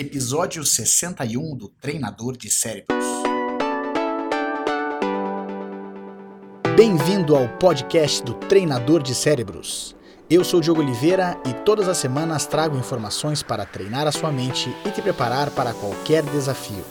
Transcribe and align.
Episódio 0.00 0.64
61 0.64 1.54
do 1.54 1.68
Treinador 1.68 2.34
de 2.34 2.50
Cérebros. 2.50 3.04
Bem-vindo 6.74 7.36
ao 7.36 7.46
podcast 7.58 8.22
do 8.22 8.32
Treinador 8.32 9.02
de 9.02 9.14
Cérebros. 9.14 9.94
Eu 10.30 10.42
sou 10.42 10.62
Diogo 10.62 10.80
Oliveira 10.80 11.38
e 11.46 11.52
todas 11.52 11.86
as 11.86 11.98
semanas 11.98 12.46
trago 12.46 12.78
informações 12.78 13.42
para 13.42 13.66
treinar 13.66 14.06
a 14.06 14.12
sua 14.12 14.32
mente 14.32 14.74
e 14.86 14.90
te 14.90 15.02
preparar 15.02 15.50
para 15.50 15.74
qualquer 15.74 16.22
desafio. 16.22 16.82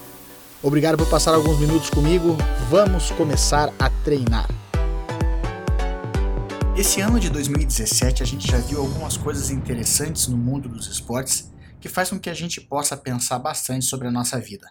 Obrigado 0.61 0.95
por 0.95 1.09
passar 1.09 1.33
alguns 1.33 1.59
minutos 1.59 1.89
comigo. 1.89 2.37
Vamos 2.69 3.09
começar 3.09 3.73
a 3.79 3.89
treinar. 4.03 4.47
Esse 6.77 7.01
ano 7.01 7.19
de 7.19 7.31
2017 7.31 8.21
a 8.21 8.25
gente 8.27 8.47
já 8.47 8.59
viu 8.59 8.81
algumas 8.81 9.17
coisas 9.17 9.49
interessantes 9.49 10.27
no 10.27 10.37
mundo 10.37 10.69
dos 10.69 10.85
esportes 10.85 11.49
que 11.80 11.89
faz 11.89 12.09
com 12.09 12.20
que 12.20 12.30
a 12.30 12.34
gente 12.34 12.61
possa 12.61 12.98
pensar 12.98 13.39
bastante 13.39 13.86
sobre 13.86 14.07
a 14.07 14.11
nossa 14.11 14.39
vida. 14.39 14.70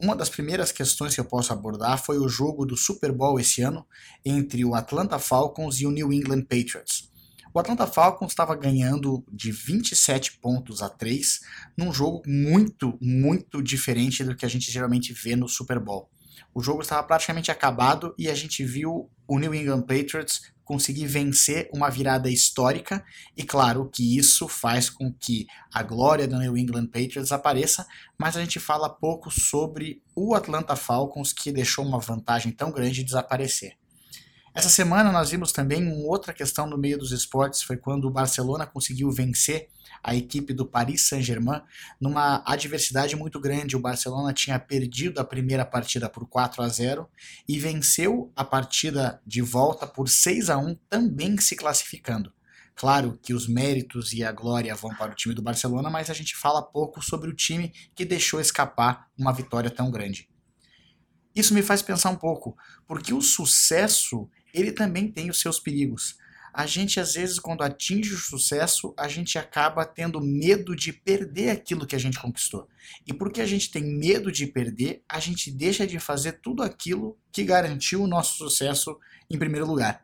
Uma 0.00 0.14
das 0.14 0.28
primeiras 0.28 0.70
questões 0.70 1.14
que 1.14 1.20
eu 1.20 1.24
posso 1.24 1.52
abordar 1.52 2.02
foi 2.02 2.18
o 2.18 2.28
jogo 2.28 2.66
do 2.66 2.76
Super 2.76 3.12
Bowl 3.12 3.40
esse 3.40 3.62
ano 3.62 3.86
entre 4.24 4.64
o 4.64 4.74
Atlanta 4.74 5.18
Falcons 5.18 5.80
e 5.80 5.86
o 5.86 5.90
New 5.90 6.12
England 6.12 6.42
Patriots. 6.42 7.10
O 7.54 7.58
Atlanta 7.58 7.86
Falcons 7.86 8.32
estava 8.32 8.54
ganhando 8.54 9.24
de 9.32 9.50
27 9.50 10.38
pontos 10.38 10.82
a 10.82 10.90
3 10.90 11.40
num 11.78 11.90
jogo 11.90 12.22
muito, 12.26 12.98
muito 13.00 13.62
diferente 13.62 14.22
do 14.22 14.36
que 14.36 14.44
a 14.44 14.48
gente 14.48 14.70
geralmente 14.70 15.14
vê 15.14 15.34
no 15.34 15.48
Super 15.48 15.80
Bowl. 15.80 16.10
O 16.54 16.62
jogo 16.62 16.82
estava 16.82 17.02
praticamente 17.02 17.50
acabado 17.50 18.14
e 18.18 18.28
a 18.28 18.34
gente 18.34 18.64
viu 18.64 19.10
o 19.26 19.38
New 19.38 19.54
England 19.54 19.82
Patriots 19.82 20.52
conseguir 20.64 21.06
vencer 21.06 21.70
uma 21.72 21.88
virada 21.88 22.28
histórica, 22.28 23.04
e 23.36 23.44
claro 23.44 23.88
que 23.88 24.18
isso 24.18 24.48
faz 24.48 24.90
com 24.90 25.12
que 25.12 25.46
a 25.72 25.80
glória 25.80 26.26
do 26.26 26.38
New 26.38 26.58
England 26.58 26.86
Patriots 26.86 27.30
apareça, 27.30 27.86
mas 28.18 28.36
a 28.36 28.40
gente 28.40 28.58
fala 28.58 28.88
pouco 28.88 29.30
sobre 29.30 30.02
o 30.14 30.34
Atlanta 30.34 30.74
Falcons 30.74 31.32
que 31.32 31.52
deixou 31.52 31.84
uma 31.84 32.00
vantagem 32.00 32.50
tão 32.50 32.72
grande 32.72 33.04
desaparecer. 33.04 33.76
Essa 34.56 34.70
semana 34.70 35.12
nós 35.12 35.30
vimos 35.30 35.52
também 35.52 35.86
uma 35.86 36.06
outra 36.06 36.32
questão 36.32 36.66
no 36.66 36.78
meio 36.78 36.96
dos 36.96 37.12
esportes, 37.12 37.60
foi 37.60 37.76
quando 37.76 38.06
o 38.06 38.10
Barcelona 38.10 38.66
conseguiu 38.66 39.10
vencer 39.10 39.68
a 40.02 40.14
equipe 40.14 40.54
do 40.54 40.64
Paris 40.64 41.08
Saint-Germain 41.08 41.60
numa 42.00 42.42
adversidade 42.46 43.14
muito 43.14 43.38
grande. 43.38 43.76
O 43.76 43.80
Barcelona 43.80 44.32
tinha 44.32 44.58
perdido 44.58 45.18
a 45.18 45.24
primeira 45.24 45.62
partida 45.62 46.08
por 46.08 46.26
4 46.26 46.62
a 46.62 46.68
0 46.68 47.06
e 47.46 47.58
venceu 47.58 48.32
a 48.34 48.42
partida 48.42 49.20
de 49.26 49.42
volta 49.42 49.86
por 49.86 50.08
6 50.08 50.48
a 50.48 50.56
1, 50.56 50.74
também 50.88 51.36
se 51.36 51.54
classificando. 51.54 52.32
Claro 52.74 53.18
que 53.22 53.34
os 53.34 53.46
méritos 53.46 54.14
e 54.14 54.24
a 54.24 54.32
glória 54.32 54.74
vão 54.74 54.94
para 54.94 55.12
o 55.12 55.14
time 55.14 55.34
do 55.34 55.42
Barcelona, 55.42 55.90
mas 55.90 56.08
a 56.08 56.14
gente 56.14 56.34
fala 56.34 56.62
pouco 56.62 57.02
sobre 57.02 57.28
o 57.28 57.36
time 57.36 57.74
que 57.94 58.06
deixou 58.06 58.40
escapar 58.40 59.06
uma 59.18 59.34
vitória 59.34 59.70
tão 59.70 59.90
grande. 59.90 60.30
Isso 61.34 61.52
me 61.52 61.60
faz 61.60 61.82
pensar 61.82 62.08
um 62.08 62.16
pouco, 62.16 62.56
porque 62.86 63.12
o 63.12 63.20
sucesso 63.20 64.26
ele 64.56 64.72
também 64.72 65.10
tem 65.10 65.28
os 65.30 65.40
seus 65.40 65.60
perigos. 65.60 66.16
A 66.52 66.64
gente, 66.64 66.98
às 66.98 67.12
vezes, 67.12 67.38
quando 67.38 67.62
atinge 67.62 68.14
o 68.14 68.18
sucesso, 68.18 68.94
a 68.96 69.06
gente 69.08 69.36
acaba 69.36 69.84
tendo 69.84 70.22
medo 70.22 70.74
de 70.74 70.90
perder 70.90 71.50
aquilo 71.50 71.86
que 71.86 71.94
a 71.94 71.98
gente 71.98 72.18
conquistou. 72.18 72.66
E 73.06 73.12
porque 73.12 73.42
a 73.42 73.46
gente 73.46 73.70
tem 73.70 73.84
medo 73.84 74.32
de 74.32 74.46
perder, 74.46 75.02
a 75.06 75.20
gente 75.20 75.50
deixa 75.50 75.86
de 75.86 75.98
fazer 75.98 76.40
tudo 76.40 76.62
aquilo 76.62 77.18
que 77.30 77.44
garantiu 77.44 78.02
o 78.02 78.06
nosso 78.06 78.38
sucesso 78.38 78.98
em 79.28 79.38
primeiro 79.38 79.66
lugar. 79.66 80.02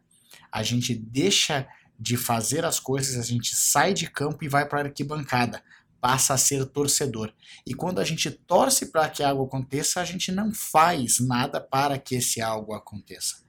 A 0.52 0.62
gente 0.62 0.94
deixa 0.94 1.66
de 1.98 2.18
fazer 2.18 2.66
as 2.66 2.78
coisas, 2.78 3.16
a 3.16 3.26
gente 3.26 3.56
sai 3.56 3.94
de 3.94 4.10
campo 4.10 4.44
e 4.44 4.48
vai 4.48 4.68
para 4.68 4.80
a 4.80 4.84
arquibancada, 4.84 5.62
passa 6.02 6.34
a 6.34 6.36
ser 6.36 6.66
torcedor. 6.66 7.32
E 7.66 7.72
quando 7.72 7.98
a 7.98 8.04
gente 8.04 8.30
torce 8.30 8.92
para 8.92 9.08
que 9.08 9.22
algo 9.22 9.44
aconteça, 9.44 10.02
a 10.02 10.04
gente 10.04 10.30
não 10.30 10.52
faz 10.52 11.18
nada 11.18 11.62
para 11.62 11.96
que 11.96 12.16
esse 12.16 12.42
algo 12.42 12.74
aconteça. 12.74 13.42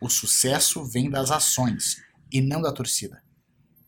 O 0.00 0.08
sucesso 0.08 0.84
vem 0.84 1.10
das 1.10 1.30
ações 1.30 1.96
e 2.30 2.40
não 2.40 2.60
da 2.60 2.72
torcida. 2.72 3.22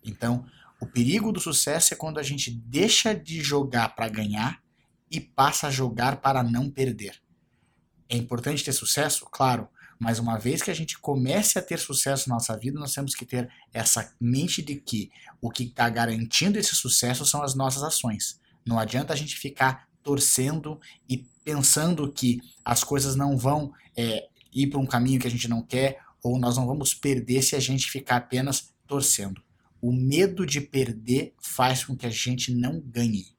Então, 0.05 0.45
o 0.81 0.87
perigo 0.87 1.31
do 1.31 1.41
sucesso 1.41 1.93
é 1.93 1.97
quando 1.97 2.19
a 2.19 2.23
gente 2.23 2.51
deixa 2.51 3.15
de 3.15 3.43
jogar 3.43 3.95
para 3.95 4.09
ganhar 4.09 4.63
e 5.11 5.21
passa 5.21 5.67
a 5.67 5.71
jogar 5.71 6.21
para 6.21 6.43
não 6.43 6.71
perder. 6.71 7.21
É 8.09 8.17
importante 8.17 8.65
ter 8.65 8.73
sucesso? 8.73 9.27
Claro, 9.31 9.69
mas 9.99 10.19
uma 10.19 10.39
vez 10.39 10.63
que 10.63 10.71
a 10.71 10.75
gente 10.75 10.99
comece 10.99 11.59
a 11.59 11.63
ter 11.63 11.79
sucesso 11.79 12.29
na 12.29 12.37
nossa 12.37 12.57
vida, 12.57 12.81
nós 12.81 12.95
temos 12.95 13.15
que 13.15 13.27
ter 13.27 13.51
essa 13.73 14.15
mente 14.19 14.63
de 14.63 14.77
que 14.77 15.11
o 15.43 15.51
que 15.51 15.65
está 15.65 15.91
garantindo 15.91 16.59
esse 16.59 16.75
sucesso 16.75 17.27
são 17.27 17.43
as 17.43 17.55
nossas 17.55 17.83
ações. 17.83 18.41
Não 18.67 18.79
adianta 18.79 19.13
a 19.13 19.17
gente 19.17 19.37
ficar 19.37 19.87
torcendo 20.03 20.81
e 21.07 21.19
pensando 21.45 22.11
que 22.11 22.41
as 22.65 22.83
coisas 22.83 23.15
não 23.15 23.37
vão 23.37 23.73
é, 23.95 24.30
ir 24.53 24.69
para 24.69 24.79
um 24.79 24.87
caminho 24.87 25.21
que 25.21 25.27
a 25.27 25.31
gente 25.31 25.49
não 25.49 25.63
quer, 25.63 26.01
ou 26.23 26.39
nós 26.39 26.57
não 26.57 26.67
vamos 26.67 26.95
perder 26.95 27.43
se 27.43 27.57
a 27.57 27.61
gente 27.61 27.91
ficar 27.91 28.17
apenas 28.17 28.75
torcendo. 28.87 29.43
O 29.81 29.93
medo 29.93 30.45
de 30.45 30.61
perder 30.61 31.35
faz 31.41 31.85
com 31.85 31.97
que 31.97 32.07
a 32.07 32.11
gente 32.11 32.55
não 32.55 32.81
ganhe. 32.81 33.35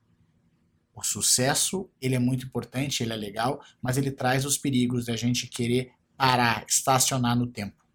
O 0.93 1.03
sucesso, 1.03 1.89
ele 2.01 2.15
é 2.15 2.19
muito 2.19 2.45
importante, 2.45 3.03
ele 3.03 3.13
é 3.13 3.15
legal, 3.15 3.61
mas 3.81 3.97
ele 3.97 4.11
traz 4.11 4.45
os 4.45 4.57
perigos 4.57 5.05
da 5.05 5.15
gente 5.15 5.47
querer 5.47 5.91
parar, 6.17 6.65
estacionar 6.67 7.35
no 7.35 7.47
tempo. 7.47 7.85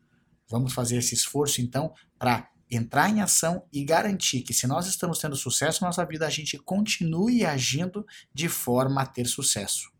Vamos 0.49 0.73
fazer 0.73 0.97
esse 0.97 1.15
esforço 1.15 1.61
então 1.61 1.93
para 2.19 2.51
entrar 2.71 3.09
em 3.09 3.21
ação 3.21 3.65
e 3.73 3.85
garantir 3.85 4.43
que 4.43 4.53
se 4.53 4.67
nós 4.67 4.87
estamos 4.87 5.19
tendo 5.19 5.37
sucesso 5.37 5.83
na 5.83 5.89
nossa 5.89 6.05
vida, 6.05 6.27
a 6.27 6.31
gente 6.31 6.59
continue 6.59 7.45
agindo 7.45 8.05
de 8.33 8.49
forma 8.49 9.03
a 9.03 9.07
ter 9.07 9.27
sucesso. 9.27 9.91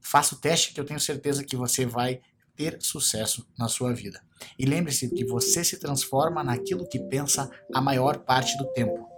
Faça 0.00 0.34
o 0.34 0.38
teste 0.38 0.72
que 0.72 0.80
eu 0.80 0.84
tenho 0.84 1.00
certeza 1.00 1.44
que 1.44 1.56
você 1.56 1.86
vai 1.86 2.20
ter 2.60 2.76
sucesso 2.82 3.46
na 3.58 3.68
sua 3.68 3.94
vida. 3.94 4.20
E 4.58 4.66
lembre-se 4.66 5.08
que 5.08 5.24
você 5.24 5.64
se 5.64 5.80
transforma 5.80 6.44
naquilo 6.44 6.86
que 6.86 6.98
pensa 6.98 7.50
a 7.74 7.80
maior 7.80 8.18
parte 8.18 8.54
do 8.58 8.66
tempo. 8.74 9.08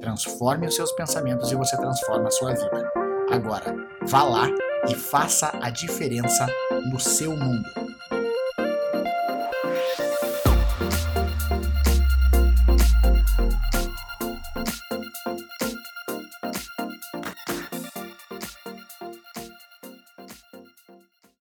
Transforme 0.00 0.68
os 0.68 0.76
seus 0.76 0.92
pensamentos 0.92 1.50
e 1.50 1.56
você 1.56 1.76
transforma 1.76 2.28
a 2.28 2.30
sua 2.30 2.54
vida. 2.54 2.92
Agora, 3.32 3.74
vá 4.06 4.22
lá 4.22 4.48
e 4.88 4.94
faça 4.94 5.50
a 5.60 5.70
diferença 5.70 6.46
no 6.92 7.00
seu 7.00 7.36
mundo. 7.36 7.83